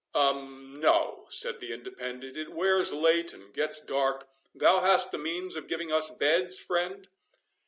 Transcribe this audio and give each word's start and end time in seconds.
"Umph—no," 0.15 1.27
said 1.29 1.59
the 1.59 1.71
Independent—"it 1.73 2.51
wears 2.53 2.91
late, 2.91 3.33
and 3.33 3.53
gets 3.53 3.79
dark—thou 3.79 4.79
hast 4.79 5.11
the 5.11 5.19
means 5.19 5.55
of 5.55 5.67
giving 5.67 5.91
us 5.91 6.09
beds, 6.09 6.59
friend?" 6.59 7.07